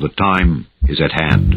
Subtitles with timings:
[0.00, 1.52] The time is at hand.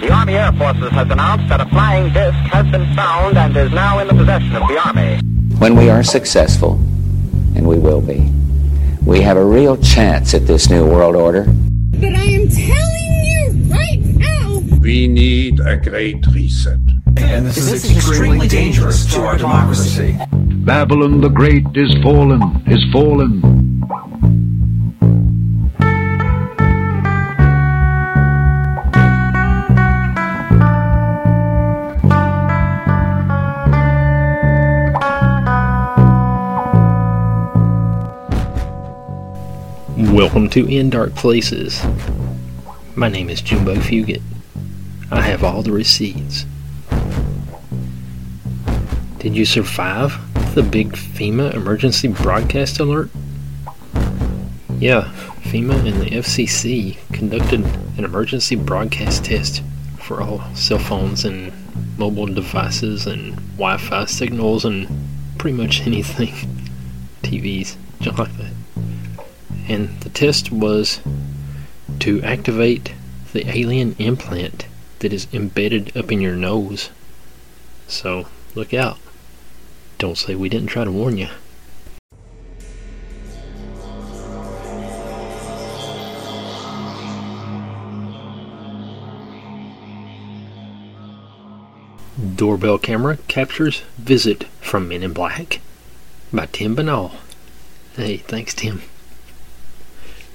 [0.00, 3.72] The Army Air Forces has announced that a flying disc has been found and is
[3.72, 5.20] now in the possession of the Army.
[5.58, 6.74] When we are successful,
[7.56, 8.30] and we will be,
[9.04, 11.46] we have a real chance at this new world order.
[11.46, 14.78] But I am telling you right now.
[14.78, 16.78] We need a great reset.
[17.16, 20.16] And this, is, is extremely dangerous to our democracy.
[20.64, 23.40] Babylon the Great is fallen, is fallen.
[40.14, 41.82] Welcome to In Dark Places.
[42.94, 44.20] My name is Jumbo Fugit.
[45.10, 46.44] I have all the receipts.
[49.18, 50.18] Did you survive
[50.54, 53.10] the big FEMA emergency broadcast alert?
[54.78, 57.64] Yeah, FEMA and the FCC conducted
[57.96, 59.62] an emergency broadcast test
[59.98, 61.52] for all cell phones and
[61.98, 64.88] mobile devices and Wi Fi signals and
[65.38, 66.34] pretty much anything.
[67.22, 68.52] TVs, just like that.
[69.68, 71.00] And the test was
[72.00, 72.94] to activate
[73.32, 74.66] the alien implant
[74.98, 76.90] that is embedded up in your nose.
[77.86, 78.98] So look out.
[80.00, 81.28] Don't say we didn't try to warn you.
[92.34, 95.60] Doorbell camera captures visit from Men in Black
[96.32, 97.12] by Tim Binnall.
[97.94, 98.80] Hey, thanks, Tim.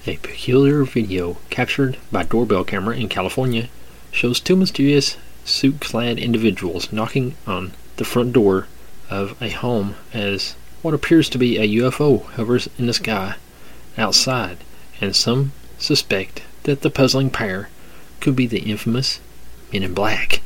[0.05, 3.69] A peculiar video captured by doorbell camera in California
[4.11, 8.67] shows two mysterious suit clad individuals knocking on the front door
[9.09, 13.35] of a home as what appears to be a UFO hovers in the sky
[13.97, 14.57] outside,
[15.01, 17.69] and some suspect that the puzzling pair
[18.19, 19.19] could be the infamous
[19.71, 20.41] Men in Black.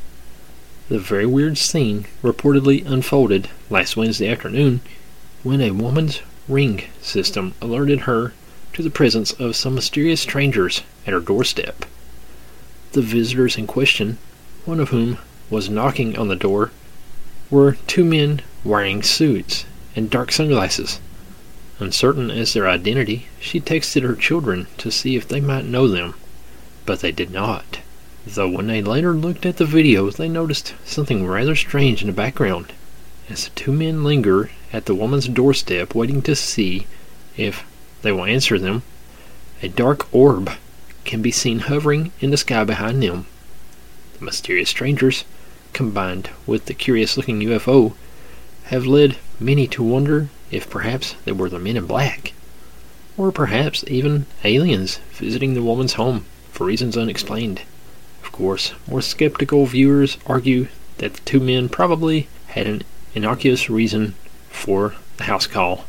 [0.88, 4.82] The very weird scene reportedly unfolded last Wednesday afternoon
[5.44, 8.34] when a woman's ring system alerted her
[8.74, 11.86] to the presence of some mysterious strangers at her doorstep.
[12.94, 14.18] The visitors in question,
[14.66, 15.20] one of whom
[15.50, 16.72] was knocking on the door,
[17.52, 19.66] were two men wearing suits
[19.96, 21.00] and dark sunglasses.
[21.80, 26.14] Uncertain as their identity, she texted her children to see if they might know them,
[26.86, 27.80] but they did not.
[28.28, 32.14] Though when they later looked at the video, they noticed something rather strange in the
[32.14, 32.74] background.
[33.30, 36.86] As the two men linger at the woman's doorstep waiting to see
[37.38, 37.64] if
[38.02, 38.84] they will answer them.
[39.62, 40.52] A dark orb
[41.06, 43.26] can be seen hovering in the sky behind them.
[44.18, 45.24] The mysterious strangers,
[45.74, 47.94] combined with the curious looking UFO,
[48.70, 52.34] have led many to wonder if perhaps they were the men in black,
[53.18, 57.62] or perhaps even aliens visiting the woman's home for reasons unexplained.
[58.24, 60.68] Of course, more skeptical viewers argue
[61.00, 62.84] that the two men probably had an
[63.16, 64.14] innocuous reason
[64.50, 65.86] for the house call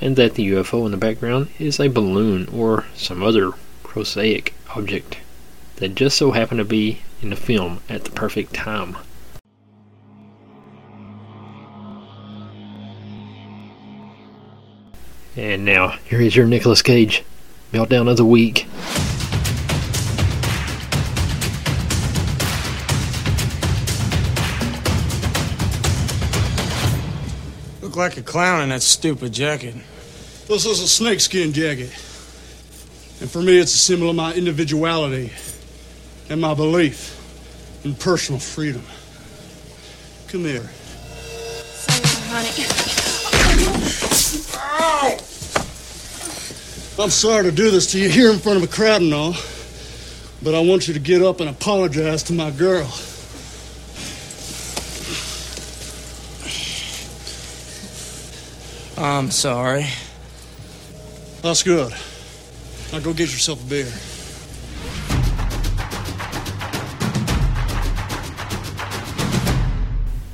[0.00, 5.18] and that the UFO in the background is a balloon or some other prosaic object
[5.76, 8.96] that just so happened to be in the film at the perfect time.
[15.36, 17.24] And now, here is your Nicolas Cage
[17.72, 18.68] meltdown of the week.
[27.82, 29.74] Look like a clown in that stupid jacket.
[30.46, 31.90] This is a snakeskin jacket.
[33.20, 35.32] And for me, it's a symbol of my individuality
[36.30, 37.20] and my belief
[37.84, 38.84] in personal freedom.
[40.28, 40.68] Come here.
[41.74, 42.73] Sorry, honey.
[45.04, 45.18] Ow!
[46.96, 49.34] I'm sorry to do this to you here in front of a crowd and all,
[50.42, 52.90] but I want you to get up and apologize to my girl.
[58.96, 59.86] I'm sorry.
[61.42, 61.92] That's good.
[62.92, 63.92] Now go get yourself a beer.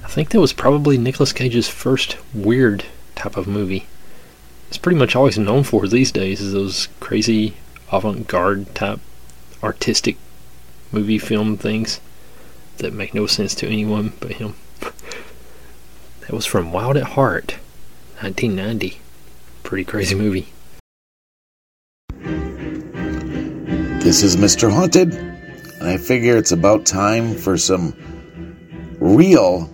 [0.05, 2.85] I think that was probably Nicolas Cage's first weird
[3.15, 3.87] type of movie.
[4.71, 7.57] It's pretty much always known for these days is those crazy
[7.91, 9.01] avant-garde type
[9.65, 10.17] artistic
[10.93, 12.01] movie film things
[12.77, 14.55] that make no sense to anyone but him.
[16.21, 17.57] that was from Wild at Heart,
[18.21, 19.01] 1990.
[19.65, 20.53] Pretty crazy movie.
[24.05, 24.73] This is Mr.
[24.73, 27.93] Haunted, and I figure it's about time for some
[29.01, 29.69] real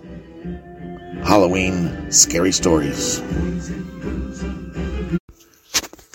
[1.23, 3.21] Halloween scary stories.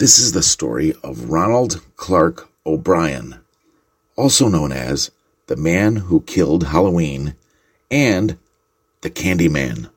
[0.02, 3.36] This is the story of Ronald Clark O'Bryan,
[4.16, 5.12] also known as
[5.46, 7.36] the man who killed Halloween
[7.88, 8.36] and
[9.02, 9.90] the Candyman.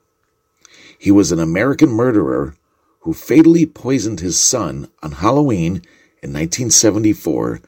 [1.00, 2.56] He was an American murderer
[3.00, 5.78] who fatally poisoned his son on Halloween
[6.22, 7.62] in 1974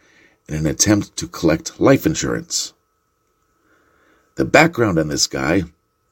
[0.48, 2.74] in an attempt to collect life insurance.
[4.36, 5.64] The background on this guy,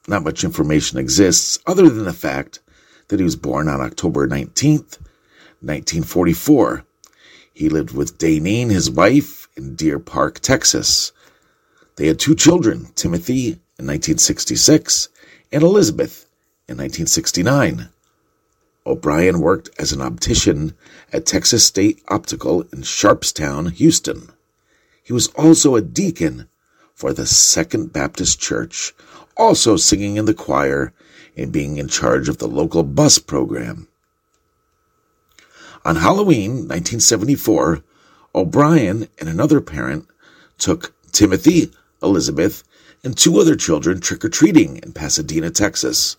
[0.08, 2.58] not much information exists other than the fact
[3.06, 4.98] that he was born on October 19th,
[5.60, 6.84] 1944.
[7.52, 11.12] He lived with Daynene, his wife, in Deer Park, Texas.
[11.96, 13.48] They had two children, Timothy
[13.78, 15.08] in 1966
[15.50, 16.26] and Elizabeth
[16.68, 17.88] in 1969.
[18.86, 20.74] O'Bryan worked as an optician
[21.12, 24.30] at Texas State Optical in Sharpstown, Houston.
[25.02, 26.48] He was also a deacon
[26.94, 28.94] for the Second Baptist Church,
[29.36, 30.92] also singing in the choir
[31.36, 33.88] and being in charge of the local bus program.
[35.86, 37.80] On Halloween 1974,
[38.34, 40.08] O'Bryan and another parent
[40.58, 41.70] took Timothy,
[42.02, 42.64] Elizabeth,
[43.04, 46.16] and two other children trick or treating in Pasadena, Texas.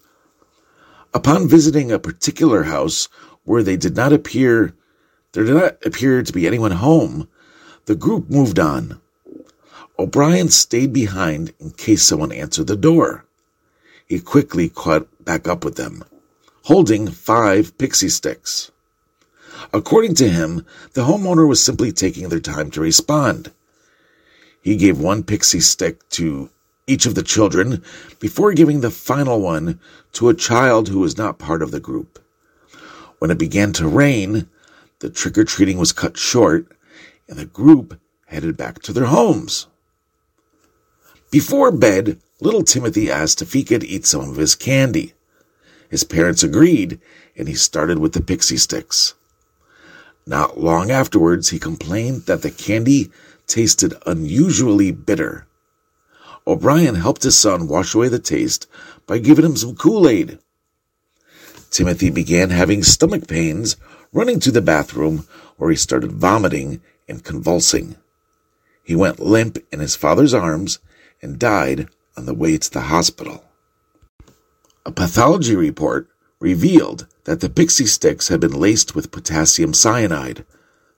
[1.14, 3.10] Upon visiting a particular house
[3.44, 4.74] where they did not appear
[5.34, 7.28] there did not appear to be anyone home,
[7.88, 9.02] the group moved on.
[10.00, 13.26] O'Bryan stayed behind in case someone answered the door.
[14.06, 16.06] He quickly caught back up with them,
[16.64, 18.72] holding five pixie sticks.
[19.74, 23.52] According to him, the homeowner was simply taking their time to respond.
[24.62, 26.50] He gave one pixie stick to
[26.88, 27.84] each of the children
[28.20, 29.80] before giving the final one
[30.14, 32.20] to a child who was not part of the group.
[33.20, 34.48] When it began to rain,
[35.00, 36.68] the trick or treating was cut short
[37.28, 39.68] and the group headed back to their homes.
[41.30, 45.14] Before bed, little Timothy asked if he could eat some of his candy.
[45.90, 47.00] His parents agreed,
[47.36, 49.14] and he started with the pixie sticks.
[50.28, 53.10] Not long afterwards, he complained that the candy
[53.48, 55.48] tasted unusually bitter.
[56.46, 58.68] O'Bryan helped his son wash away the taste
[59.06, 60.40] by giving him some Kool Aid.
[61.72, 63.78] Timothy began having stomach pains,
[64.12, 65.26] running to the bathroom
[65.56, 67.96] where he started vomiting and convulsing.
[68.84, 70.80] He went limp in his father's arms
[71.22, 71.88] and died
[72.18, 73.46] on the way to the hospital.
[74.86, 80.46] A pathology report revealed that the pixie sticks had been laced with potassium cyanide.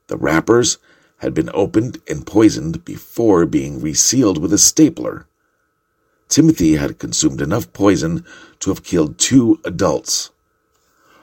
[0.07, 0.77] The wrappers
[1.18, 5.27] had been opened and poisoned before being resealed with a stapler.
[6.27, 8.25] Timothy had consumed enough poison
[8.59, 10.30] to have killed two adults.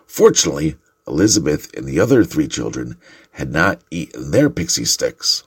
[0.07, 0.77] Fortunately,
[1.07, 2.97] Elizabeth and the other three children
[3.33, 5.45] had not eaten their pixie sticks.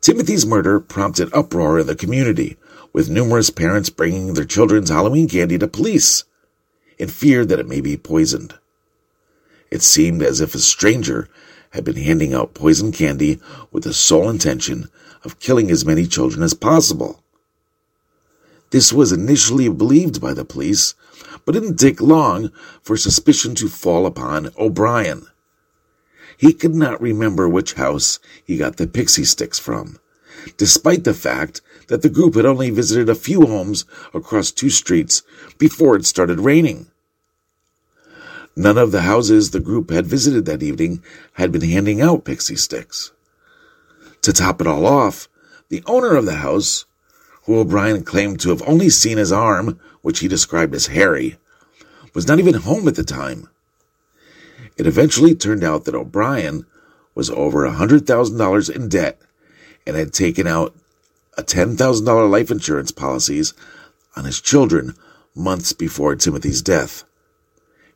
[0.00, 2.56] Timothy's murder prompted uproar in the community,
[2.92, 6.24] with numerous parents bringing their children's Halloween candy to police
[6.98, 8.54] in fear that it may be poisoned.
[9.70, 11.28] It seemed as if a stranger
[11.70, 13.40] had been handing out poison candy
[13.70, 14.88] with the sole intention
[15.24, 17.22] of killing as many children as possible.
[18.70, 20.94] This was initially believed by the police,
[21.44, 22.50] but it didn't take long
[22.82, 25.26] for suspicion to fall upon O'Bryan.
[26.36, 29.98] He could not remember which house he got the pixie sticks from,
[30.56, 35.22] despite the fact that the group had only visited a few homes across two streets
[35.58, 36.86] before it started raining.
[38.56, 41.02] None of the houses the group had visited that evening
[41.34, 43.12] had been handing out pixie sticks.
[44.22, 45.28] To top it all off,
[45.68, 46.86] the owner of the house,
[47.44, 51.36] who O'Bryan claimed to have only seen his arm, which he described as hairy,
[52.14, 53.48] was not even home at the time.
[54.76, 56.66] It eventually turned out that O'Bryan
[57.14, 59.20] was over a $100,000 in debt
[59.86, 60.74] and had taken out
[61.36, 63.54] a $10,000 life insurance policies
[64.16, 64.94] on his children
[65.34, 67.04] months before Timothy's death.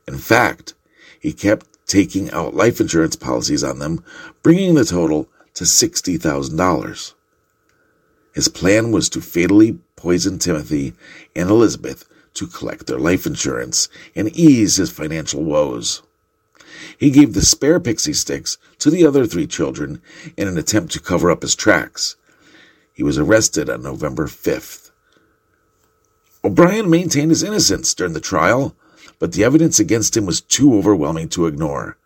[0.06, 0.74] In fact,
[1.18, 4.04] he kept taking out life insurance policies on them,
[4.42, 7.14] bringing the total to $60,000.
[8.32, 10.94] His plan was to fatally poison Timothy
[11.34, 16.02] and Elizabeth to collect their life insurance and ease his financial woes.
[16.96, 20.00] He gave the spare pixie sticks to the other three children
[20.36, 22.16] in an attempt to cover up his tracks.
[23.00, 24.90] He was arrested on November 5th.
[26.44, 28.76] O'Bryan maintained his innocence during the trial,
[29.18, 31.96] but the evidence against him was too overwhelming to ignore.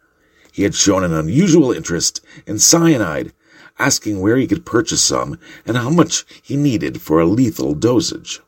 [0.53, 3.33] He had shown an unusual interest in cyanide,
[3.77, 5.37] asking where he could purchase some
[5.67, 8.41] and how much he needed for a lethal dosage.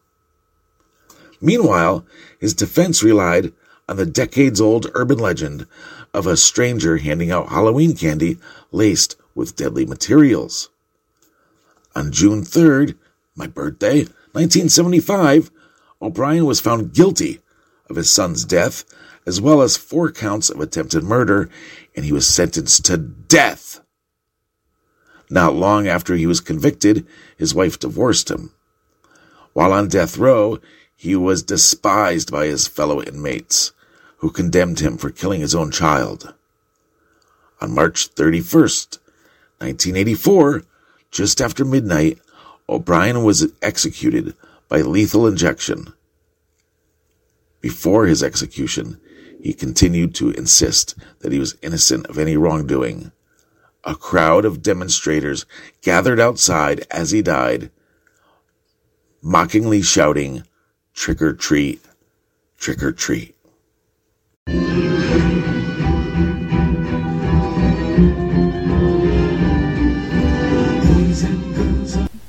[1.41, 2.07] Meanwhile,
[2.39, 3.53] his defense relied
[3.89, 5.67] on the decades old urban legend
[6.15, 8.39] of a stranger handing out Halloween candy
[8.71, 10.71] laced with deadly materials.
[11.97, 12.95] On June 3rd,
[13.35, 14.01] my birthday,
[14.33, 15.51] 1975,
[16.03, 17.41] O'Bryan was found guilty
[17.89, 18.85] of his son's death,
[19.25, 21.49] as well as four counts of attempted murder,
[21.97, 23.81] and he was sentenced to death.
[25.31, 27.07] Not long after he was convicted,
[27.39, 28.53] his wife divorced him.
[29.55, 30.59] While on death row,
[30.95, 33.73] he was despised by his fellow inmates,
[34.19, 36.35] who condemned him for killing his own child.
[37.63, 38.99] On March 31st,
[39.61, 40.63] 1984,
[41.11, 42.19] just after midnight,
[42.69, 44.35] O'Bryan was executed
[44.69, 45.93] by lethal injection.
[47.61, 49.01] Before his execution,
[49.41, 53.13] he continued to insist that he was innocent of any wrongdoing.
[53.85, 55.47] A crowd of demonstrators
[55.83, 57.71] gathered outside as he died,
[59.23, 60.43] mockingly shouting,
[60.97, 61.83] Trick or treat,
[62.57, 63.37] trick or treat.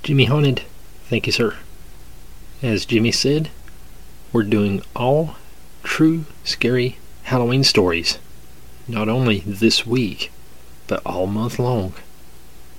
[0.08, 0.62] Jimmy Haunted,
[1.10, 1.58] thank you, sir.
[2.64, 3.50] As Jimmy said,
[4.32, 5.36] we're doing all
[5.84, 8.18] true, scary Halloween stories.
[8.88, 10.32] Not only this week,
[10.88, 11.92] but all month long.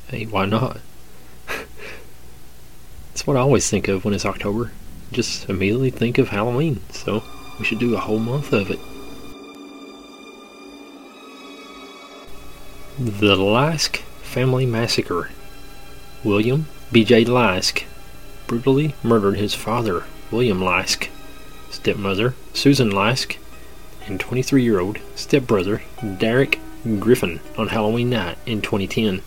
[0.07, 0.81] Hey, why not?
[3.09, 4.73] That's what I always think of when it's October.
[5.13, 6.81] Just immediately think of Halloween.
[6.93, 7.25] So
[7.59, 8.81] we should do a whole month of it.
[12.99, 15.29] The Lask Family Massacre.
[16.25, 17.27] William B.J.
[17.27, 17.85] Lask
[18.47, 21.11] brutally murdered his father, William Lask,
[21.71, 23.37] stepmother, Susan Lask,
[24.07, 25.83] and 23 year old stepbrother,
[26.17, 26.59] Derek
[26.99, 29.21] Griffin, on Halloween night in 2010.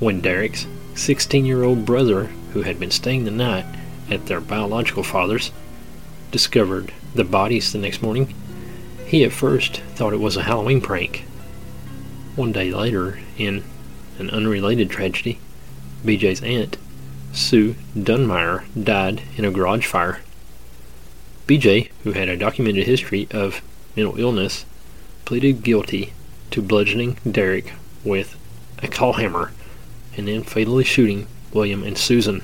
[0.00, 3.66] When Derek's 16 year old brother, who had been staying the night
[4.10, 5.52] at their biological father's,
[6.30, 8.34] discovered the bodies the next morning,
[9.06, 11.26] he at first thought it was a Halloween prank.
[12.36, 13.64] One day later, in
[14.18, 15.38] an unrelated tragedy,
[16.04, 16.76] BJ's aunt,
[17.32, 20.20] Sue Dunmire, died in a garage fire.
[21.46, 23.62] BJ, who had a documented history of
[23.96, 24.66] mental illness,
[25.24, 26.12] pleaded guilty
[26.50, 27.72] to bludgeoning Derek
[28.04, 28.36] with
[28.82, 29.52] a claw hammer
[30.16, 32.42] and then fatally shooting William and Susan.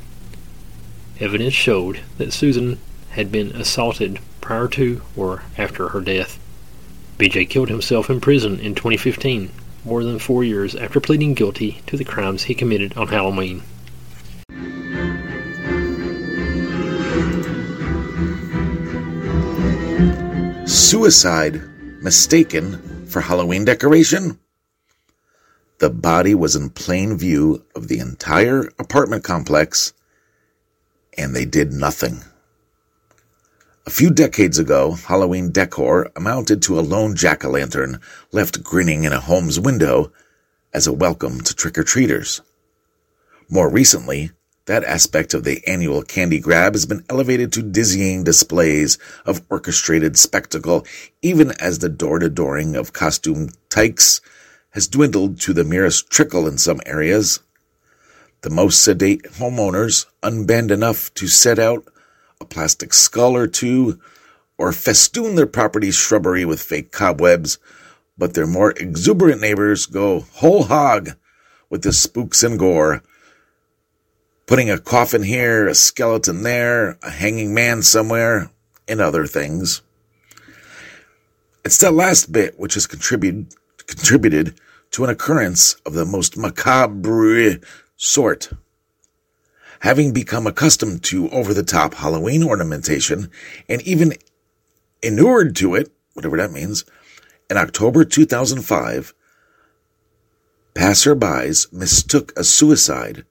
[1.18, 2.78] Evidence showed that Susan
[3.10, 6.38] had been assaulted prior to or after her death.
[7.18, 9.50] BJ killed himself in prison in 2015
[9.84, 13.62] more than four years after pleading guilty to the crimes he committed on Halloween.
[20.66, 21.62] Suicide
[22.02, 24.38] mistaken for Halloween decoration?
[25.78, 29.94] The body was in plain view of the entire apartment complex,
[31.16, 32.20] and they did nothing.
[33.90, 39.02] A few decades ago, Halloween decor amounted to a lone jack o' lantern left grinning
[39.02, 40.12] in a home's window
[40.72, 42.40] as a welcome to trick or treaters.
[43.48, 44.30] More recently,
[44.66, 50.16] that aspect of the annual candy grab has been elevated to dizzying displays of orchestrated
[50.16, 50.86] spectacle,
[51.20, 54.20] even as the door to dooring of costume tykes
[54.70, 57.40] has dwindled to the merest trickle in some areas.
[58.42, 61.84] The most sedate homeowners, unbend enough to set out
[62.40, 64.00] a plastic skull or two,
[64.56, 67.58] or festoon their property's shrubbery with fake cobwebs,
[68.16, 71.10] but their more exuberant neighbors go whole hog
[71.68, 73.02] with the spooks and gore,
[74.46, 78.50] putting a coffin here, a skeleton there, a hanging man somewhere,
[78.88, 79.82] and other things.
[81.64, 83.54] It's that last bit which has contributed
[83.86, 84.58] contributed
[84.92, 87.60] to an occurrence of the most macabre
[87.96, 88.50] sort
[89.80, 93.30] having become accustomed to over the top Halloween ornamentation
[93.68, 94.14] and even
[95.02, 96.84] inured to it, whatever that means,
[97.48, 99.14] in October 2005,
[100.74, 103.24] passerbys mistook a suicide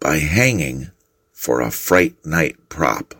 [0.00, 0.90] by hanging
[1.32, 3.14] for a fright night prop.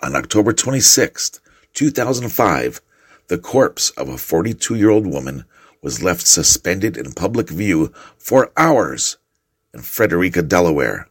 [0.00, 1.40] On October 26,
[1.72, 2.80] 2005,
[3.28, 5.44] the corpse of a 42 year old woman
[5.84, 9.18] was left suspended in public view for hours
[9.74, 11.06] in Frederica, Delaware,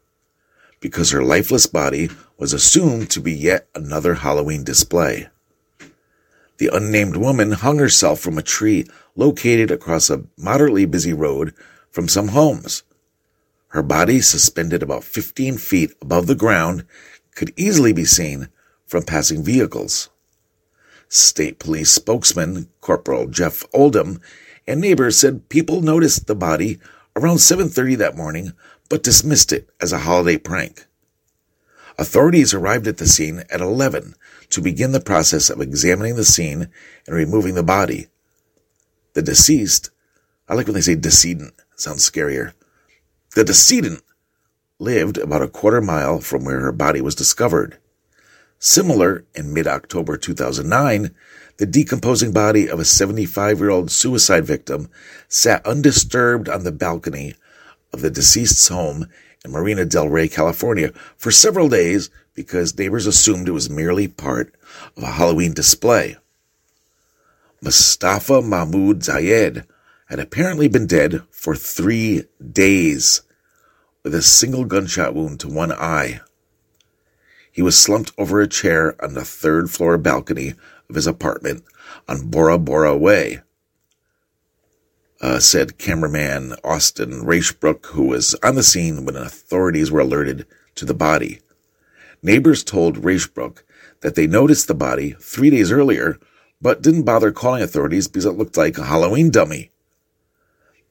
[0.80, 5.28] because her lifeless body was assumed to be yet another Halloween display.
[6.58, 11.54] The unnamed woman hung herself from a tree located across a moderately busy road
[11.92, 12.82] from some homes.
[13.68, 16.84] Her body, suspended about 15 feet above the ground,
[17.36, 18.50] could easily be seen
[18.88, 20.10] from passing vehicles.
[21.10, 24.20] State Police spokesman Corporal Jeff Oldham
[24.68, 26.80] and neighbors said people noticed the body
[27.16, 28.54] around 7:30 that morning
[28.90, 30.86] but dismissed it as a holiday prank.
[31.98, 34.16] Authorities arrived at the scene at 11
[34.50, 36.70] to begin the process of examining the scene
[37.08, 38.08] and removing the body.
[39.14, 39.92] The deceased,
[40.48, 42.54] I like when they say decedent, sounds scarier.
[43.36, 44.02] The decedent
[44.80, 47.78] lived about a quarter mile from where her body was discovered.
[48.66, 51.14] Similar, in mid October 2009,
[51.58, 54.90] the decomposing body of a 75 year old suicide victim
[55.28, 57.36] sat undisturbed on the balcony
[57.92, 59.08] of the deceased's home
[59.44, 64.56] in Marina del Rey, California, for several days because neighbors assumed it was merely part
[64.96, 66.16] of a Halloween display.
[67.62, 69.66] Mustafa Mahmoud Zayed
[70.06, 73.24] had apparently been dead for three days
[74.04, 76.22] with a single gunshot wound to one eye.
[77.54, 80.56] He was slumped over a chair on the third floor balcony
[80.90, 81.64] of his apartment
[82.08, 83.42] on Bora Bora Way,
[85.22, 90.84] uh, said cameraman Austin Racebrook, who was on the scene when authorities were alerted to
[90.84, 91.42] the body.
[92.24, 93.64] Neighbors told Racebrook
[94.02, 96.18] that they noticed the body three days earlier,
[96.60, 99.70] but didn't bother calling authorities because it looked like a Halloween dummy.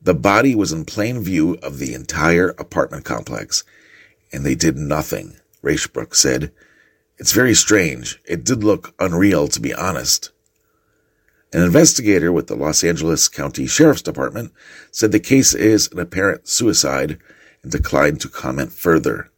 [0.01, 3.65] The body was in plain view of the entire apartment complex,
[4.33, 6.53] and they did nothing, Racebrook said.
[7.19, 8.21] It's very strange.
[8.25, 10.31] It did look unreal, to be honest.
[11.53, 14.53] An investigator with the Los Angeles County Sheriff's Department
[14.91, 17.19] said the case is an apparent suicide
[17.63, 19.31] and declined to comment further.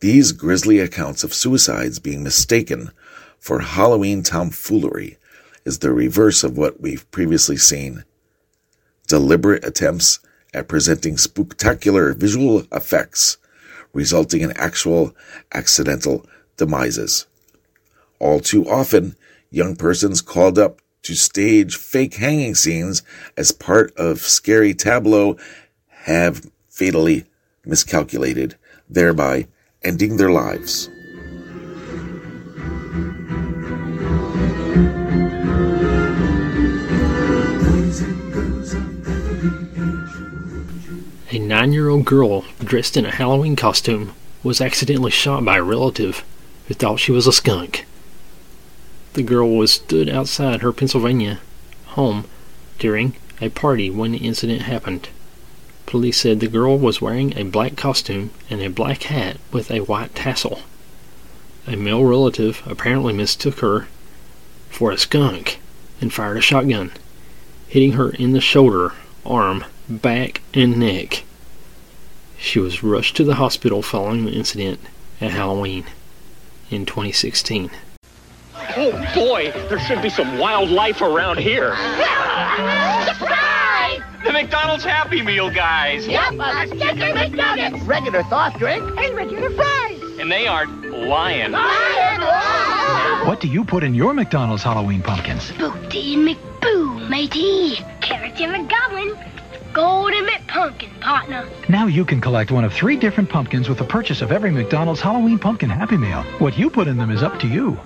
[0.00, 2.90] These grisly accounts of suicides being mistaken
[3.38, 5.18] for Halloween tomfoolery
[5.64, 8.04] is the reverse of what we've previously seen
[9.10, 10.20] deliberate attempts
[10.54, 13.38] at presenting spectacular visual effects,
[13.92, 15.14] resulting in actual
[15.52, 17.26] accidental demises.
[18.18, 19.16] All too often,
[19.50, 23.02] young persons called up to stage fake hanging scenes
[23.36, 25.36] as part of scary tableau
[25.88, 27.24] have fatally
[27.64, 28.56] miscalculated,
[28.88, 29.46] thereby
[29.82, 30.88] ending their lives.
[41.32, 45.62] A nine year old girl dressed in a Halloween costume was accidentally shot by a
[45.62, 46.24] relative
[46.66, 47.86] who thought she was a skunk.
[49.12, 51.38] The girl was stood outside her Pennsylvania
[51.94, 52.24] home
[52.80, 55.08] during a party when the incident happened.
[55.86, 59.80] Police said the girl was wearing a black costume and a black hat with a
[59.80, 60.62] white tassel.
[61.64, 63.86] A male relative apparently mistook her
[64.68, 65.60] for a skunk
[66.00, 66.90] and fired a shotgun,
[67.68, 71.24] hitting her in the shoulder, arm, back, and neck.
[72.40, 74.80] She was rushed to the hospital following the incident
[75.20, 75.84] at Halloween
[76.70, 77.70] in 2016.
[78.76, 81.76] Oh boy, there should be some wildlife around here.
[83.06, 84.00] Surprise!
[84.24, 86.08] The McDonald's Happy Meal guys.
[86.08, 87.86] Yep, a sticker McNuggets.
[87.86, 88.82] Regular soft drink.
[88.98, 90.00] And regular fries.
[90.18, 91.52] And they aren't lying.
[91.52, 93.26] Lion!
[93.26, 95.52] What do you put in your McDonald's Halloween pumpkins?
[95.52, 97.76] Booty and McBoo, matey.
[98.00, 99.39] Carrots and McGoblin.
[99.72, 101.48] Golden McPumpkin, partner.
[101.68, 105.00] Now you can collect one of three different pumpkins with the purchase of every McDonald's
[105.00, 106.22] Halloween Pumpkin Happy Meal.
[106.38, 107.78] What you put in them is up to you.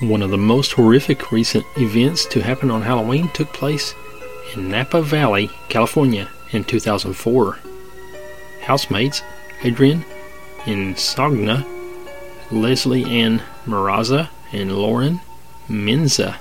[0.00, 3.94] One of the most horrific recent events to happen on Halloween took place
[4.54, 7.58] in Napa Valley, California in 2004.
[8.60, 9.22] Housemates
[9.64, 10.04] Adrian
[10.64, 11.64] Insogna,
[12.50, 15.20] Leslie Ann Maraza, and Lauren
[15.68, 16.36] Menza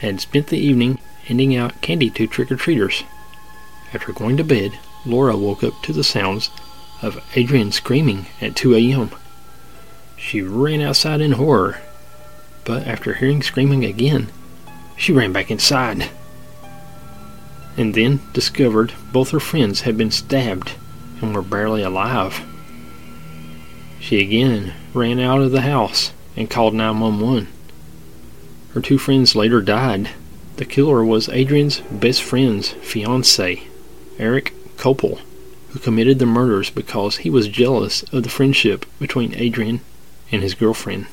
[0.00, 3.04] had spent the evening handing out candy to trick or treaters.
[3.92, 6.50] After going to bed, Laura woke up to the sounds
[7.02, 9.10] of Adrian screaming at 2 a.m.
[10.16, 11.78] She ran outside in horror
[12.66, 14.28] but after hearing screaming again,
[14.96, 16.10] she ran back inside.
[17.76, 20.72] And then discovered both her friends had been stabbed
[21.22, 22.44] and were barely alive.
[24.00, 27.46] She again ran out of the house and called 911.
[28.72, 30.10] Her two friends later died.
[30.56, 33.62] The killer was Adrian's best friend's fiance,
[34.18, 35.20] Eric Copple,
[35.70, 39.80] who committed the murders because he was jealous of the friendship between Adrian
[40.32, 41.06] and his girlfriend.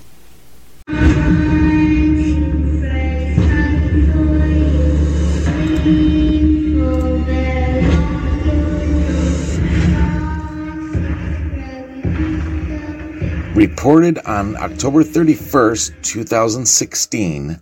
[13.55, 17.61] Reported on October 31st, 2016,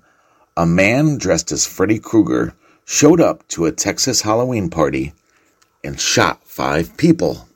[0.55, 2.53] a man dressed as Freddy Krueger
[2.85, 5.11] showed up to a Texas Halloween party
[5.83, 7.49] and shot five people.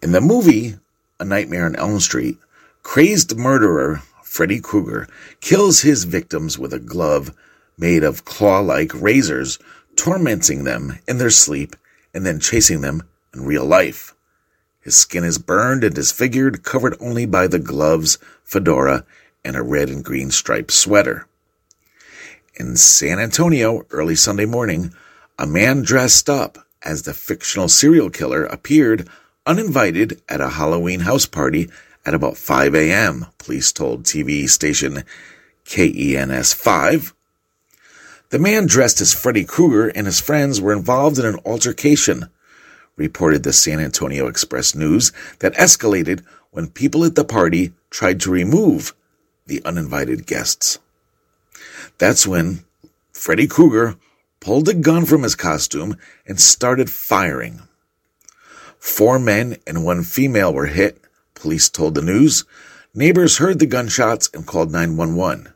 [0.00, 0.76] In the movie
[1.18, 2.38] A Nightmare on Elm Street,
[2.84, 5.08] crazed murderer Freddy Krueger
[5.40, 7.34] kills his victims with a glove
[7.76, 9.58] made of claw like razors,
[9.96, 11.74] tormenting them in their sleep
[12.14, 13.02] and then chasing them
[13.34, 14.15] in real life.
[14.86, 19.04] His skin is burned and disfigured, covered only by the gloves, fedora,
[19.44, 21.26] and a red and green striped sweater.
[22.54, 24.94] In San Antonio, early Sunday morning,
[25.40, 29.08] a man dressed up as the fictional serial killer appeared
[29.44, 31.68] uninvited at a Halloween house party
[32.04, 35.02] at about 5 a.m., police told TV station
[35.64, 37.12] KENS 5.
[38.30, 42.30] The man dressed as Freddy Krueger and his friends were involved in an altercation,
[42.96, 48.30] reported the San Antonio Express News, that escalated when people at the party tried to
[48.30, 48.94] remove
[49.46, 50.78] the uninvited guests.
[51.98, 52.64] That's when
[53.12, 53.96] Freddy Krueger
[54.40, 57.62] pulled a gun from his costume and started firing.
[58.78, 61.00] Four men and one female were hit,
[61.34, 62.44] police told the news.
[62.94, 65.52] Neighbors heard the gunshots and called 911.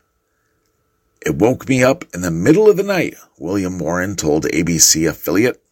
[1.24, 5.62] It woke me up in the middle of the night, William Warren told ABC affiliate.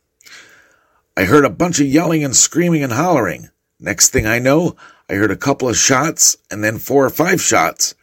[1.18, 3.50] I heard a bunch of yelling and screaming and hollering.
[3.80, 4.76] Next thing I know,
[5.10, 7.96] I heard a couple of shots and then four or five shots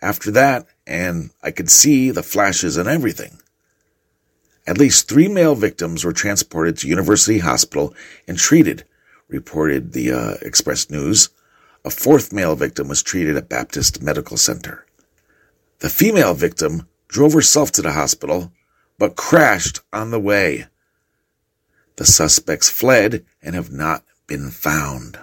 [0.00, 3.40] after that, and I could see the flashes and everything.
[4.68, 7.92] At least three male victims were transported to University Hospital
[8.28, 8.84] and treated,
[9.26, 11.30] reported the uh, Express News.
[11.84, 14.86] A fourth male victim was treated at Baptist Medical Center.
[15.80, 18.52] The female victim drove herself to the hospital,
[18.96, 20.66] but crashed on the way.
[21.96, 25.18] The suspects fled and have not been found.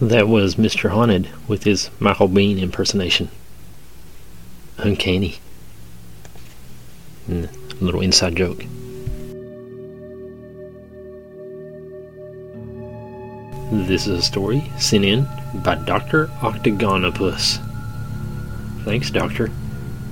[0.00, 0.90] That was Mr.
[0.90, 3.30] Haunted with his Michael Bean impersonation.
[4.84, 5.38] Uncanny.
[7.26, 7.48] And
[7.80, 8.64] a little inside joke.
[13.72, 15.26] This is a story sent in
[15.64, 16.28] by Dr.
[16.42, 17.60] Octagonopus.
[18.84, 19.46] Thanks, Doctor.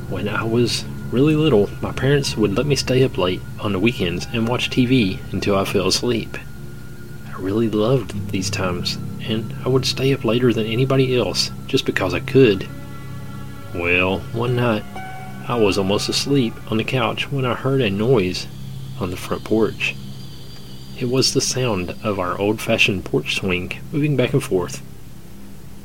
[0.09, 3.79] When I was really little, my parents would let me stay up late on the
[3.79, 6.39] weekends and watch TV until I fell asleep.
[7.29, 11.85] I really loved these times, and I would stay up later than anybody else just
[11.85, 12.67] because I could.
[13.75, 14.85] Well, one night,
[15.49, 18.47] I was almost asleep on the couch when I heard a noise
[19.01, 19.97] on the front porch.
[20.99, 24.83] It was the sound of our old fashioned porch swing moving back and forth.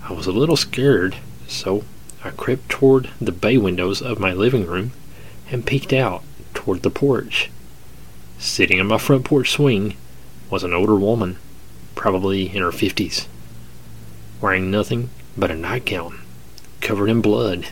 [0.04, 1.16] I was a little scared,
[1.48, 1.86] so
[2.26, 4.92] I crept toward the bay windows of my living room
[5.50, 6.24] and peeked out
[6.54, 7.50] toward the porch.
[8.38, 9.96] Sitting on my front porch swing
[10.50, 11.38] was an older woman,
[11.96, 13.30] probably in her fifties,
[14.42, 16.20] wearing nothing but a nightgown,
[16.82, 17.68] covered in blood,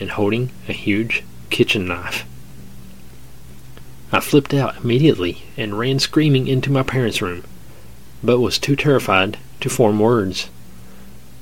[0.00, 2.24] and holding a huge kitchen knife.
[4.12, 7.44] I flipped out immediately and ran screaming into my parents' room,
[8.22, 10.50] but was too terrified to form words.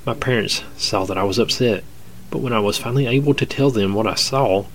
[0.05, 1.83] My parents saw that I was upset,
[2.29, 4.65] but when I was finally able to tell them what I saw,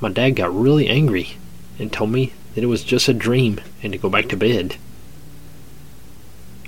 [0.00, 1.36] my dad got really angry
[1.78, 4.76] and told me that it was just a dream and to go back to bed.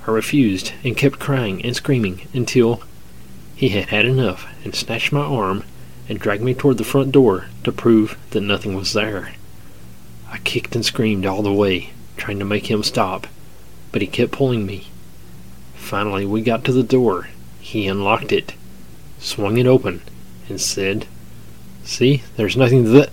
[0.07, 2.83] I refused and kept crying and screaming until
[3.57, 5.65] he had had enough and snatched my arm
[6.09, 9.33] and dragged me toward the front door to prove that nothing was there.
[10.31, 13.27] I kicked and screamed all the way, trying to make him stop,
[13.93, 14.89] but he kept pulling me.
[15.75, 17.29] Finally, we got to the door.
[17.61, 18.55] He unlocked it,
[19.19, 20.03] swung it open,
[20.49, 21.07] and said,
[21.85, 23.11] See, there's nothing to that.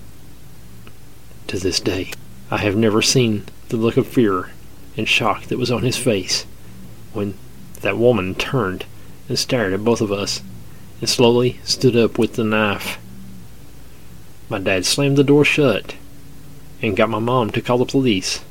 [1.47, 2.11] To this day,
[2.51, 4.51] I have never seen the look of fear
[4.97, 6.45] and shock that was on his face
[7.13, 7.37] when
[7.81, 8.85] that woman turned
[9.27, 10.41] and stared at both of us
[10.99, 12.97] and slowly stood up with the knife.
[14.49, 15.95] My dad slammed the door shut
[16.81, 18.43] and got my mom to call the police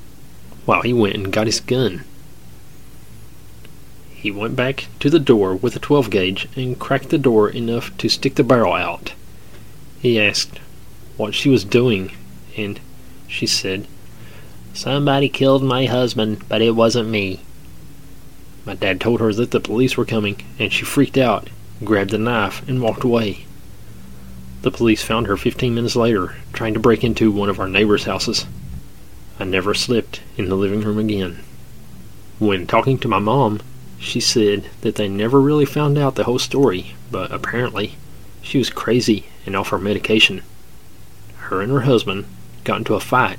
[0.65, 2.05] while he went and got his gun.
[4.11, 7.97] He went back to the door with a 12 gauge and cracked the door enough
[7.99, 9.13] to stick the barrel out.
[10.01, 10.61] He asked
[11.17, 12.11] what she was doing,
[12.57, 12.81] and
[13.29, 13.87] she said,
[14.73, 17.41] Somebody killed my husband, but it wasn't me.
[18.65, 21.49] My dad told her that the police were coming, and she freaked out,
[21.83, 23.47] grabbed a knife, and walked away.
[24.63, 28.05] The police found her 15 minutes later, trying to break into one of our neighbors'
[28.05, 28.47] houses.
[29.39, 31.41] I never slept in the living room again.
[32.39, 33.61] When talking to my mom,
[33.99, 37.97] she said that they never really found out the whole story, but apparently
[38.43, 40.43] she was crazy and off her medication.
[41.37, 42.27] Her and her husband
[42.63, 43.39] got into a fight,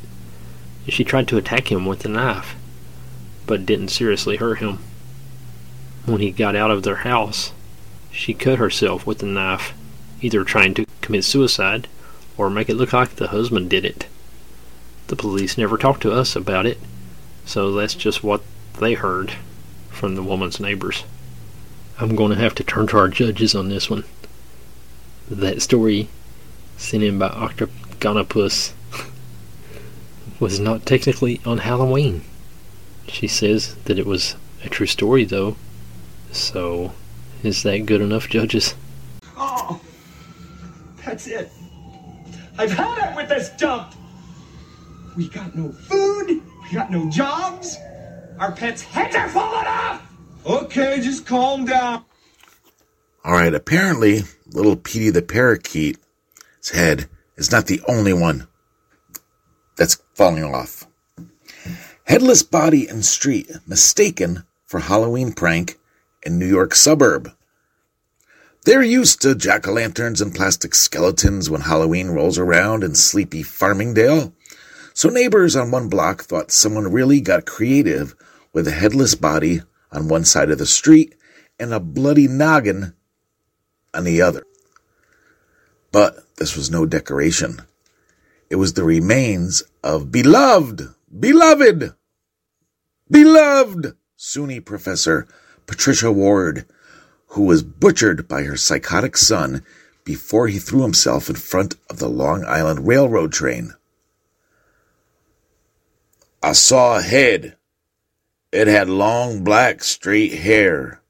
[0.85, 2.55] and she tried to attack him with a knife,
[3.45, 4.79] but didn't seriously hurt him.
[6.05, 7.51] When he got out of their house,
[8.15, 9.73] she cut herself with the knife,
[10.21, 11.87] either trying to commit suicide
[12.37, 14.07] or make it look like the husband did it.
[15.07, 16.79] The police never talked to us about it,
[17.45, 18.41] so that's just what
[18.79, 19.33] they heard
[19.89, 21.03] from the woman's neighbors.
[21.99, 24.05] I'm going to have to turn to our judges on this one.
[25.29, 26.07] that story
[26.77, 28.73] sent in by Octagonopus
[30.39, 32.23] was not technically on Halloween.
[33.07, 35.57] She says that it was a true story, though.
[36.31, 36.93] So,
[37.45, 38.75] is that good enough, judges?
[39.37, 39.79] Oh,
[41.05, 41.51] that's it.
[42.57, 43.93] I've had it with this dump.
[45.15, 46.27] We got no food.
[46.29, 47.77] We got no jobs.
[48.39, 50.01] Our pets' heads are falling off.
[50.45, 52.03] Okay, just calm down.
[53.23, 58.47] All right, apparently, little Petey the parakeet's head is not the only one
[59.77, 60.85] that's falling off.
[62.05, 65.79] Headless body in street mistaken for Halloween prank
[66.25, 67.31] in New York suburb.
[68.65, 73.43] They're used to jack o' lanterns and plastic skeletons when Halloween rolls around in sleepy
[73.43, 74.33] Farmingdale.
[74.95, 78.15] So neighbors on one block thought someone really got creative
[78.53, 79.61] with a headless body
[79.91, 81.13] on one side of the street
[81.59, 82.95] and a bloody noggin
[83.93, 84.43] on the other.
[85.91, 87.61] But this was no decoration.
[88.49, 90.81] It was the remains of beloved,
[91.19, 91.93] beloved,
[93.09, 95.27] beloved SUNY professor
[95.67, 96.65] Patricia Ward,
[97.27, 99.63] who was butchered by her psychotic son
[100.03, 103.73] before he threw himself in front of the Long Island Railroad train.
[106.41, 107.57] I saw a head.
[108.51, 111.01] It had long black straight hair.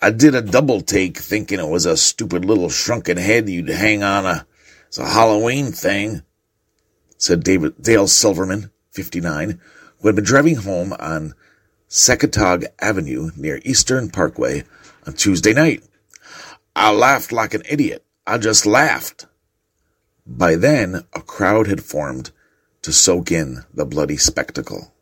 [0.00, 4.02] I did a double take thinking it was a stupid little shrunken head you'd hang
[4.02, 4.46] on a,
[4.88, 6.22] it's a Halloween thing,
[7.18, 9.60] said David, Dale Silverman, 59,
[10.00, 11.34] who had been driving home on
[11.92, 14.64] Secatogue Avenue near Eastern Parkway
[15.06, 15.84] on Tuesday night.
[16.74, 18.02] I laughed like an idiot.
[18.26, 19.26] I just laughed.
[20.26, 22.30] By then, a crowd had formed
[22.80, 24.94] to soak in the bloody spectacle.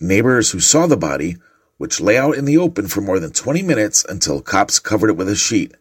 [0.00, 1.36] Neighbors who saw the body
[1.76, 5.18] which lay out in the open for more than 20 minutes until cops covered it
[5.18, 5.74] with a sheet,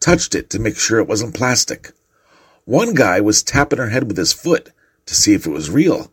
[0.00, 1.92] touched it to make sure it wasn't plastic.
[2.64, 4.70] One guy was tapping her head with his foot
[5.04, 6.10] to see if it was real,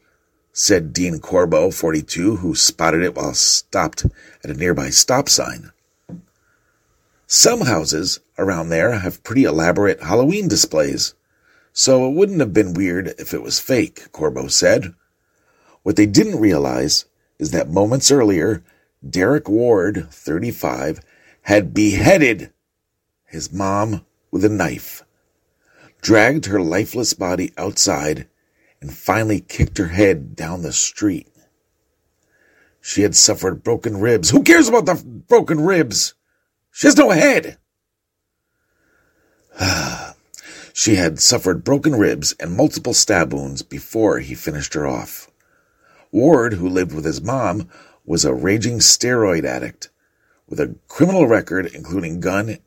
[0.58, 4.06] said Dean Corbo, 42, who spotted it while stopped
[4.42, 5.72] at a nearby stop sign.
[7.28, 11.14] Some houses around there have pretty elaborate Halloween displays,
[11.74, 14.96] so it wouldn't have been weird if it was fake, Corbo said.
[15.84, 17.04] What they didn't realize
[17.38, 18.64] is that moments earlier,
[19.08, 21.02] Derek Ward, 35,
[21.42, 22.54] had beheaded
[23.26, 25.04] his mom with a knife,
[26.02, 28.30] dragged her lifeless body outside,
[28.86, 31.28] and finally kicked her head down the street.
[32.80, 34.30] She had suffered broken ribs.
[34.30, 36.14] Who cares about the broken ribs?
[36.70, 37.58] She has no head.
[40.74, 45.32] she had suffered broken ribs and multiple stab wounds before he finished her off.
[46.12, 47.68] Ward, who lived with his mom,
[48.06, 49.90] was a raging steroid addict
[50.48, 52.60] with a criminal record including gun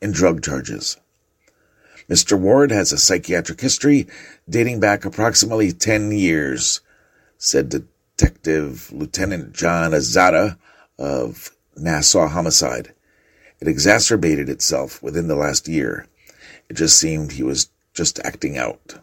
[0.00, 0.96] and drug charges.
[2.12, 2.38] Mr.
[2.38, 4.06] Ward has a psychiatric history
[4.46, 6.82] dating back approximately 10 years,
[7.38, 10.58] said Detective Lieutenant John Azzata
[10.98, 12.92] of Nassau Homicide.
[13.60, 16.06] It exacerbated itself within the last year.
[16.68, 18.96] It just seemed he was just acting out.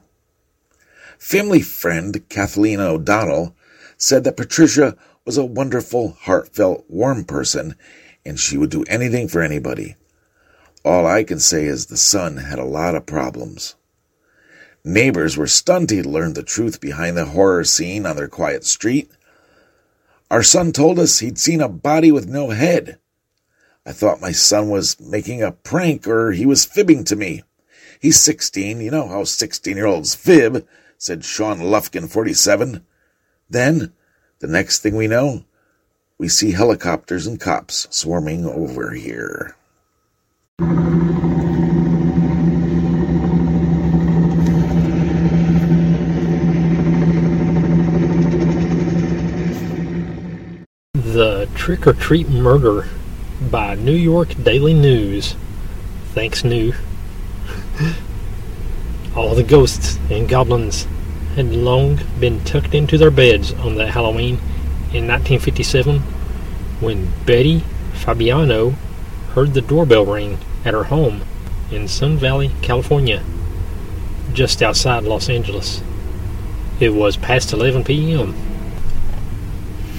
[1.18, 3.56] Family friend Kathleen O'Donnell
[3.98, 4.96] said that Patricia
[5.26, 7.74] was a wonderful, heartfelt, warm person,
[8.24, 9.96] and she would do anything for anybody.
[10.86, 13.76] All I can say is the son had a lot of problems.
[14.84, 19.12] Neighbors were stunned to learn the truth behind the horror scene on their quiet street.
[20.32, 22.98] Our son told us he'd seen a body with no head.
[23.86, 27.44] I thought my son was making a prank or he was fibbing to me.
[28.00, 28.80] He's 16.
[28.80, 30.66] You know how 16 year olds fib,
[30.98, 32.86] said Sean Lufkin, 47.
[33.50, 33.92] Then
[34.40, 35.44] the next thing we know,
[36.18, 39.58] we see helicopters and cops swarming over here.
[40.60, 40.68] The
[51.56, 52.90] Trick or Treat Murder
[53.50, 55.38] by New York Daily News.
[56.14, 56.74] Thanks, New.
[59.16, 60.88] All the ghosts and goblins
[61.36, 64.36] had long been tucked into their beds on that Halloween
[64.92, 66.00] in 1957
[66.82, 68.72] when Betty Fabiano
[69.36, 71.22] heard the doorbell ring at her home
[71.72, 73.24] in Sun Valley, California,
[74.34, 75.84] just outside Los Angeles.
[76.80, 78.34] It was past 11 p.m.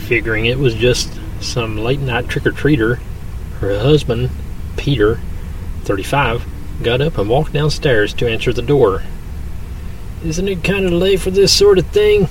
[0.07, 2.99] Figuring it was just some late night trick or treater,
[3.61, 4.31] her husband,
[4.77, 5.21] Peter,
[5.85, 6.47] 35,
[6.83, 9.03] got up and walked downstairs to answer the door.
[10.25, 12.29] Isn't it kind of late for this sort of thing?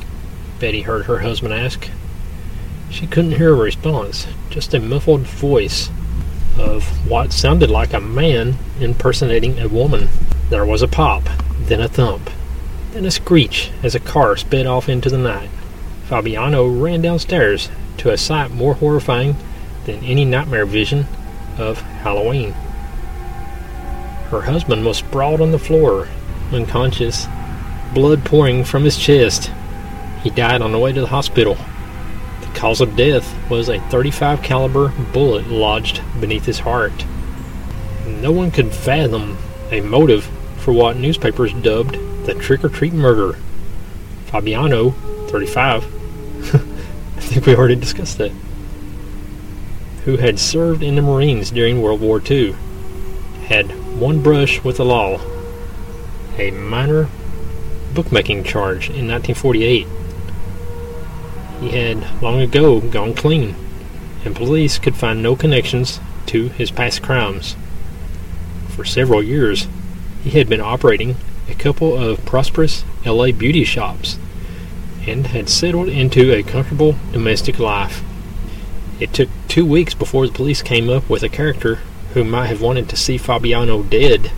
[0.60, 1.90] Betty heard her husband ask.
[2.90, 5.90] She couldn't hear a response, just a muffled voice.
[6.60, 10.10] Of what sounded like a man impersonating a woman.
[10.50, 11.24] There was a pop,
[11.60, 12.30] then a thump,
[12.92, 15.50] then a screech as a car sped off into the night.
[16.06, 19.36] Fabiano ran downstairs to a sight more horrifying
[19.86, 21.06] than any nightmare vision
[21.58, 22.52] of Halloween.
[24.30, 26.08] Her husband was sprawled on the floor,
[26.52, 27.28] unconscious,
[27.94, 29.52] blood pouring from his chest.
[30.24, 31.58] He died on the way to the hospital.
[32.60, 37.06] Cause of death was a 35 caliber bullet lodged beneath his heart.
[38.06, 39.38] No one could fathom
[39.72, 40.26] a motive
[40.58, 43.40] for what newspapers dubbed the trick or treat murder.
[44.26, 44.90] Fabiano,
[45.30, 45.86] 35,
[47.16, 48.34] I think we already discussed that,
[50.04, 52.58] who had served in the Marines during World War II,
[53.46, 55.22] had one brush with the law,
[56.38, 57.08] a minor
[57.94, 59.88] bookmaking charge in 1948.
[61.60, 63.56] He had long ago gone clean,
[64.24, 67.58] and police could find no connections to his past crimes.
[68.70, 69.68] For several years,
[70.24, 71.18] he had been operating
[71.50, 74.18] a couple of prosperous LA beauty shops
[75.06, 78.04] and had settled into a comfortable domestic life.
[79.00, 81.80] It took two weeks before the police came up with a character
[82.14, 84.32] who might have wanted to see Fabiano dead.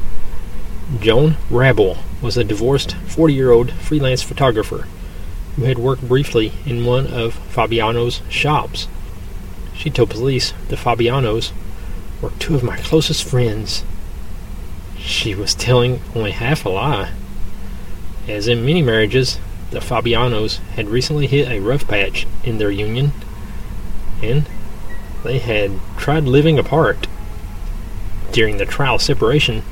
[0.99, 4.87] Joan Rabble was a divorced 40 year old freelance photographer
[5.55, 8.87] who had worked briefly in one of Fabiano's shops.
[9.75, 11.51] She told police the Fabianos
[12.21, 13.83] were two of my closest friends.
[14.97, 17.11] She was telling only half a lie.
[18.27, 19.39] As in many marriages,
[19.71, 23.11] the Fabianos had recently hit a rough patch in their union,
[24.21, 24.47] and
[25.23, 27.07] they had tried living apart.
[28.31, 29.63] During the trial separation,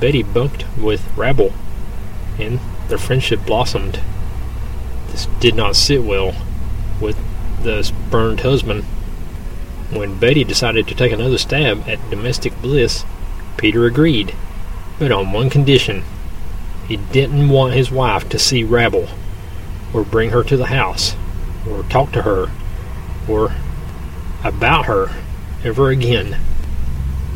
[0.00, 1.52] Betty bunked with Rabble,
[2.38, 4.00] and their friendship blossomed.
[5.14, 6.34] This did not sit well
[7.00, 7.16] with
[7.62, 8.82] the spurned husband.
[9.92, 13.04] When Betty decided to take another stab at domestic bliss,
[13.56, 14.34] Peter agreed
[14.98, 16.02] but on one condition.
[16.88, 19.06] He didn't want his wife to see Rabble,
[19.92, 21.14] or bring her to the house,
[21.70, 22.50] or talk to her,
[23.28, 23.54] or
[24.42, 25.14] about her
[25.62, 26.40] ever again.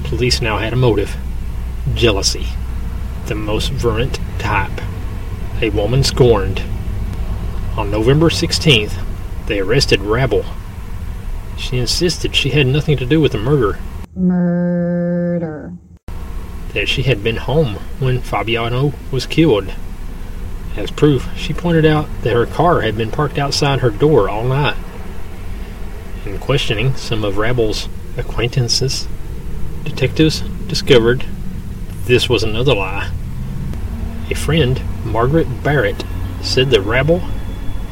[0.03, 1.17] Police now had a motive
[1.95, 2.49] jealousy,
[3.27, 4.81] the most virulent type.
[5.63, 6.61] A woman scorned.
[7.79, 9.03] On November 16th,
[9.47, 10.45] they arrested Rabble.
[11.57, 13.79] She insisted she had nothing to do with the murder.
[14.15, 15.73] Murder
[16.75, 19.73] that she had been home when Fabiano was killed.
[20.77, 24.45] As proof, she pointed out that her car had been parked outside her door all
[24.45, 24.77] night.
[26.27, 29.09] In questioning some of Rabble's acquaintances,
[29.85, 31.25] detectives discovered
[32.07, 33.11] this was another lie.
[34.31, 36.05] A friend, Margaret Barrett,
[36.43, 37.23] said that Rabble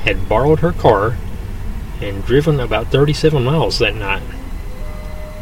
[0.06, 1.18] had borrowed her car
[2.00, 4.22] and driven about 37 miles that night.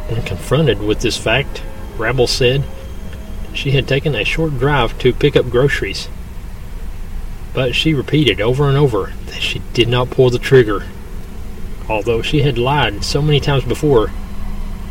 [0.09, 1.63] When confronted with this fact,
[1.99, 2.65] Rabble said
[3.53, 6.09] she had taken a short drive to pick up groceries.
[7.53, 10.87] But she repeated over and over that she did not pull the trigger.
[11.87, 14.11] Although she had lied so many times before,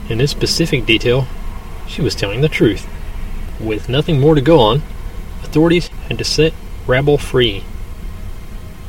[0.07, 1.27] in this specific detail,
[1.87, 2.87] she was telling the truth.
[3.59, 4.83] With nothing more to go on,
[5.41, 6.53] authorities had to set
[6.85, 7.63] Rabble free.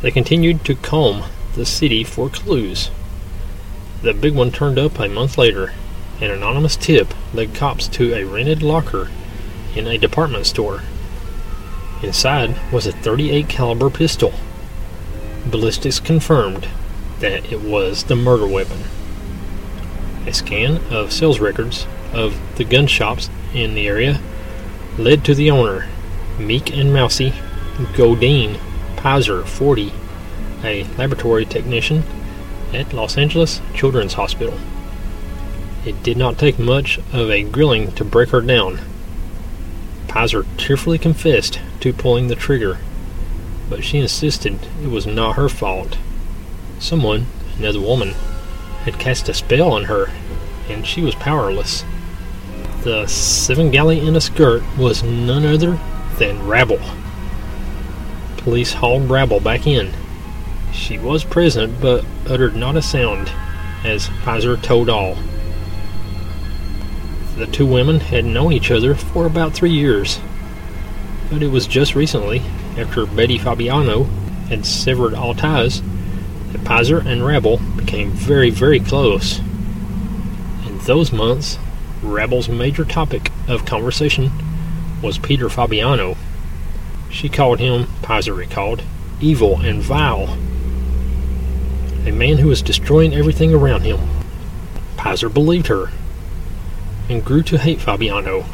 [0.04, 2.90] They continued to comb the city for clues.
[4.02, 5.72] The big one turned up a month later.
[6.20, 9.08] An anonymous tip led cops to a rented locker
[9.74, 10.82] in a department store.
[12.02, 14.34] Inside was a 38 caliber pistol.
[15.46, 16.68] Ballistics confirmed
[17.20, 18.82] that it was the murder weapon.
[20.26, 24.20] A scan of sales records of the gun shops in the area
[24.98, 25.88] led to the owner,
[26.38, 27.30] Meek and Mousy
[27.94, 28.60] Godine
[29.04, 29.92] Pizer, 40,
[30.62, 32.04] a laboratory technician
[32.72, 34.58] at Los Angeles Children's Hospital.
[35.84, 38.78] It did not take much of a grilling to break her down.
[40.08, 42.78] Pizer tearfully confessed to pulling the trigger,
[43.68, 45.98] but she insisted it was not her fault.
[46.78, 47.26] Someone,
[47.58, 48.14] another woman,
[48.84, 50.06] had cast a spell on her,
[50.66, 51.84] and she was powerless.
[52.84, 55.78] The Svengali in a skirt was none other
[56.16, 56.80] than Rabble.
[58.44, 59.90] Police hauled Rabble back in.
[60.70, 63.30] She was present, but uttered not a sound,
[63.84, 65.16] as Pizer told all.
[67.38, 70.20] The two women had known each other for about three years,
[71.30, 72.42] but it was just recently,
[72.76, 74.04] after Betty Fabiano
[74.50, 75.80] had severed all ties,
[76.52, 79.38] that Pizer and Rabble became very, very close.
[80.66, 81.58] In those months,
[82.02, 84.30] Rabble's major topic of conversation
[85.02, 86.18] was Peter Fabiano.
[87.10, 88.82] She called him, Pizer recalled,
[89.20, 90.36] evil and vile.
[92.06, 94.00] A man who was destroying everything around him.
[94.96, 95.90] Pizer believed her
[97.08, 98.44] and grew to hate Fabiano,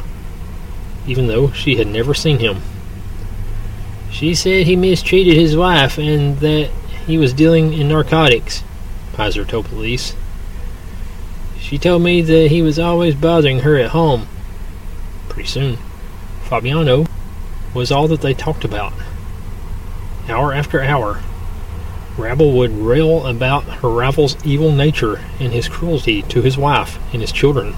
[1.07, 2.61] even though she had never seen him.
[4.11, 6.69] She said he mistreated his wife and that
[7.07, 8.63] he was dealing in narcotics,
[9.13, 10.15] Pizer told police.
[11.59, 14.27] She told me that he was always bothering her at home.
[15.29, 15.77] Pretty soon,
[16.43, 17.05] Fabiano
[17.73, 18.93] was all that they talked about.
[20.29, 21.21] Hour after hour,
[22.17, 27.21] Rabble would rail about her rival's evil nature and his cruelty to his wife and
[27.21, 27.75] his children.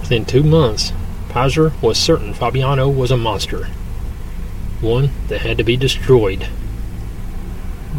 [0.00, 0.92] Within two months,
[1.30, 3.68] Pizer was certain Fabiano was a monster,
[4.80, 6.48] one that had to be destroyed.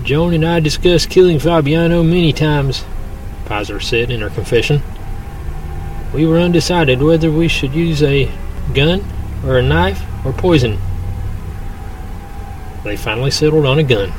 [0.03, 2.85] Joan and I discussed killing Fabiano many times,
[3.45, 4.83] Pizer said in her confession.
[6.13, 8.31] We were undecided whether we should use a
[8.73, 9.03] gun
[9.43, 10.79] or a knife or poison.
[12.83, 14.11] They finally settled on a gun.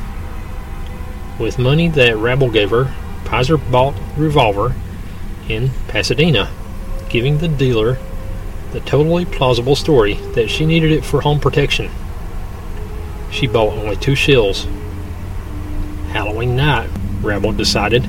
[1.39, 2.95] With money that Rabble gave her,
[3.25, 4.75] Pizer bought a revolver
[5.49, 6.51] in Pasadena,
[7.09, 7.99] giving the dealer
[8.73, 11.91] the totally plausible story that she needed it for home protection.
[13.31, 14.67] She bought only two shells.
[16.11, 16.91] Halloween night,
[17.23, 18.09] Rabble decided,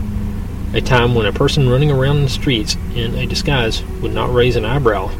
[0.74, 4.56] a time when a person running around the streets in a disguise would not raise
[4.56, 5.12] an eyebrow,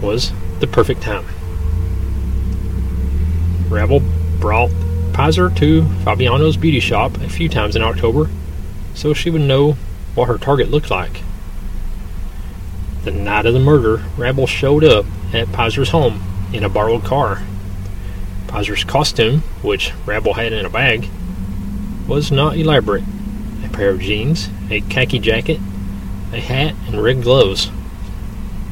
[0.00, 1.24] was the perfect time.
[3.68, 4.02] Rabble
[4.38, 4.70] brought
[5.12, 8.28] Pizer to Fabiano's beauty shop a few times in October
[8.96, 9.72] so she would know
[10.14, 11.20] what her target looked like.
[13.04, 17.42] The night of the murder, Rabble showed up at Pizer's home in a borrowed car.
[18.46, 21.08] Pizer's costume, which Rabble had in a bag,
[22.08, 23.04] was not elaborate.
[23.64, 25.60] A pair of jeans, a khaki jacket,
[26.32, 27.70] a hat, and red gloves.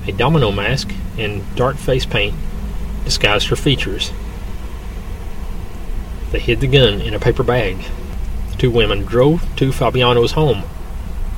[0.07, 2.35] A domino mask and dark face paint
[3.05, 4.11] disguised her features.
[6.35, 7.85] They hid the gun in a paper bag.
[8.51, 10.65] The two women drove to Fabiano's home,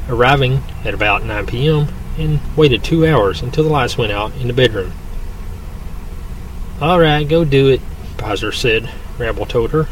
[0.09, 1.89] arriving at about 9 p.m.
[2.17, 4.95] and waited two hours until the lights went out in the bedroom.
[6.81, 7.83] All right, go do it,
[8.17, 8.89] Pizer said,
[9.19, 9.87] Rabble told her.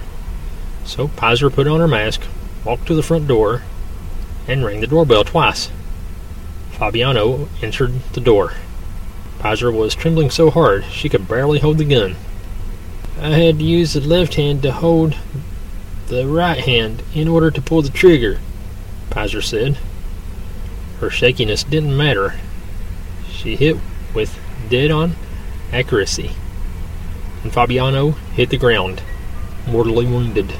[0.87, 2.23] So Pizer put on her mask,
[2.65, 3.61] walked to the front door,
[4.49, 5.71] and rang the doorbell twice.
[6.71, 8.55] Fabiano entered the door.
[9.39, 12.17] Pizer was trembling so hard she could barely hold the gun.
[13.25, 15.17] I had to use the left hand to hold
[16.09, 18.39] the right hand in order to pull the trigger,
[19.09, 19.79] Pizer said.
[21.01, 22.35] Her shakiness didn't matter.
[23.31, 23.79] She hit
[24.13, 25.17] with dead on
[25.73, 26.33] accuracy,
[27.43, 29.03] and Fabiano hit the ground,
[29.67, 30.53] mortally wounded.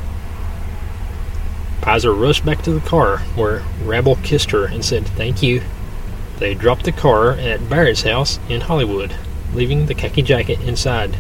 [1.83, 5.61] Pizer rushed back to the car, where Rabble kissed her and said thank you.
[6.39, 9.15] They dropped the car at Barrett's house in Hollywood,
[9.53, 11.19] leaving the khaki jacket inside.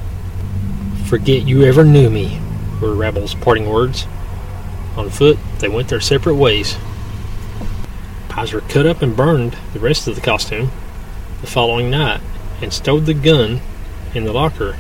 [1.06, 2.40] Forget you ever knew me,
[2.80, 4.06] were Rabble's parting words.
[4.96, 6.76] On foot, they went their separate ways.
[8.28, 10.70] Pizer cut up and burned the rest of the costume
[11.40, 12.20] the following night
[12.62, 13.60] and stowed the gun
[14.14, 14.76] in the locker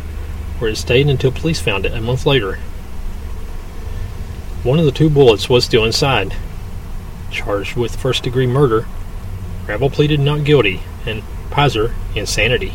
[0.58, 2.56] where it stayed until police found it a month later.
[4.62, 6.34] One of the two bullets was still inside.
[7.30, 8.86] Charged with first degree murder,
[9.66, 12.72] Rabble pleaded not guilty and Pizer insanity.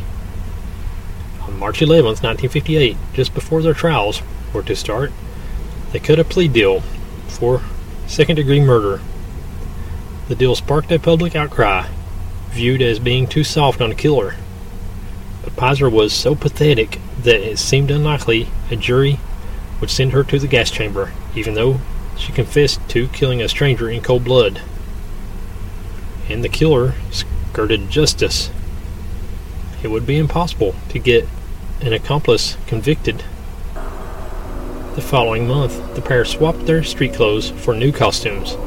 [1.60, 4.22] March 11, 1958, just before their trials
[4.54, 5.12] were to start,
[5.92, 6.80] they cut a plea deal
[7.28, 7.62] for
[8.08, 9.02] second degree murder.
[10.30, 11.90] The deal sparked a public outcry,
[12.52, 14.36] viewed as being too soft on a killer.
[15.44, 19.20] But Pizer was so pathetic that it seemed unlikely a jury
[19.82, 21.82] would send her to the gas chamber, even though
[22.18, 24.62] she confessed to killing a stranger in cold blood.
[26.30, 28.50] And the killer skirted justice.
[29.84, 31.28] It would be impossible to get
[31.82, 33.24] an accomplice convicted.
[34.96, 38.58] The following month, the pair swapped their street clothes for new costumes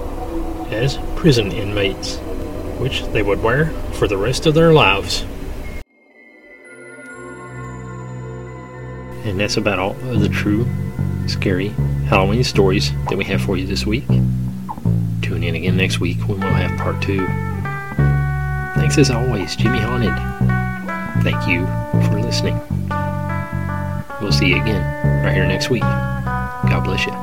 [0.73, 2.17] as prison inmates,
[2.79, 5.27] which they would wear for the rest of their lives.
[9.25, 10.67] And that's about all of the true,
[11.27, 11.69] scary
[12.09, 14.07] Halloween stories that we have for you this week.
[15.21, 17.27] Tune in again next week when we'll have part two.
[18.81, 20.15] Thanks as always, Jimmy Haunted.
[21.23, 21.67] Thank you
[22.09, 22.82] for listening.
[24.23, 24.83] We'll see you again
[25.25, 25.83] right here next week.
[25.83, 27.22] God bless you.